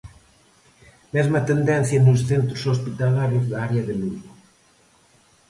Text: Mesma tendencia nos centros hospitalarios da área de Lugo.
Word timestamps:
Mesma 1.15 1.39
tendencia 1.49 1.99
nos 2.03 2.19
centros 2.29 2.61
hospitalarios 2.73 3.45
da 3.51 3.57
área 3.67 3.83
de 3.87 3.93
Lugo. 4.01 4.29